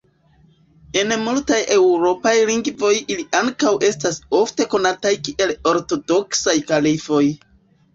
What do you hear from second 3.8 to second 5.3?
estas ofte konataj